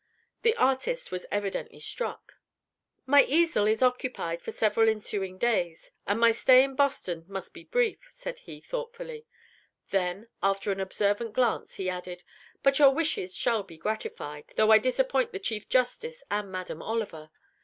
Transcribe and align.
The 0.41 0.55
artist 0.55 1.11
was 1.11 1.27
evidently 1.29 1.79
struck. 1.79 2.33
"My 3.05 3.23
easel 3.23 3.67
is 3.67 3.83
occupied 3.83 4.41
for 4.41 4.49
several 4.49 4.89
ensuing 4.89 5.37
days, 5.37 5.91
and 6.07 6.19
my 6.19 6.31
stay 6.31 6.63
in 6.63 6.73
Boston 6.75 7.23
must 7.27 7.53
be 7.53 7.65
brief," 7.65 8.07
said 8.09 8.39
he, 8.39 8.61
thoughtfully; 8.61 9.27
then, 9.91 10.27
after 10.41 10.71
an 10.71 10.79
observant 10.79 11.33
glance, 11.33 11.75
he 11.75 11.87
added, 11.87 12.23
"but 12.63 12.79
your 12.79 12.89
wishes 12.89 13.35
shall 13.35 13.61
be 13.61 13.77
gratified, 13.77 14.45
though 14.55 14.71
I 14.71 14.79
disappoint 14.79 15.33
the 15.33 15.39
Chief 15.39 15.69
Justice 15.69 16.23
and 16.31 16.51
Madam 16.51 16.81
Oliver. 16.81 17.29